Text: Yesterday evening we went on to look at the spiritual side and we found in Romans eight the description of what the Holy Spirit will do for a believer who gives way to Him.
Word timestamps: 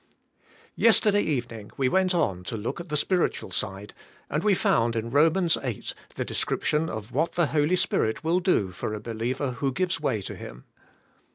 Yesterday 0.75 1.21
evening 1.21 1.69
we 1.77 1.87
went 1.87 2.15
on 2.15 2.43
to 2.45 2.57
look 2.57 2.79
at 2.79 2.89
the 2.89 2.97
spiritual 2.97 3.51
side 3.51 3.93
and 4.31 4.43
we 4.43 4.55
found 4.55 4.95
in 4.95 5.11
Romans 5.11 5.59
eight 5.61 5.93
the 6.15 6.25
description 6.25 6.89
of 6.89 7.11
what 7.11 7.33
the 7.33 7.45
Holy 7.45 7.75
Spirit 7.75 8.23
will 8.23 8.39
do 8.39 8.71
for 8.71 8.95
a 8.95 8.99
believer 8.99 9.51
who 9.51 9.71
gives 9.71 10.01
way 10.01 10.19
to 10.23 10.33
Him. 10.35 10.65